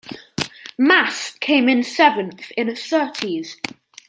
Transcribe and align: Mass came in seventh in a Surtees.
Mass 0.79 1.35
came 1.39 1.69
in 1.69 1.83
seventh 1.83 2.49
in 2.57 2.69
a 2.69 2.75
Surtees. 2.75 3.55